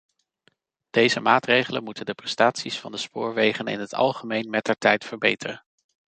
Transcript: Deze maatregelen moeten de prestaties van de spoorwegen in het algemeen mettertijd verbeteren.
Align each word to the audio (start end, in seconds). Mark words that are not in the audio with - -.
Deze 0.89 1.19
maatregelen 1.19 1.83
moeten 1.83 2.05
de 2.05 2.13
prestaties 2.13 2.79
van 2.79 2.91
de 2.91 2.97
spoorwegen 2.97 3.67
in 3.67 3.79
het 3.79 3.93
algemeen 3.93 4.49
mettertijd 4.49 5.05
verbeteren. 5.05 5.63